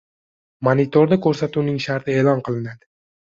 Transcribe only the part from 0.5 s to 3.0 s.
Monitorda ko‘rsatuvning sharti e’lon qilinadi.